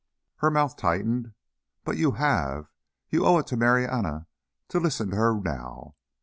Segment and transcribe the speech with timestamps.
[0.37, 1.33] Her mouth tightened.
[1.83, 2.71] "But you have!
[3.11, 4.25] You owe it to Marianna
[4.69, 5.93] to listen to her now.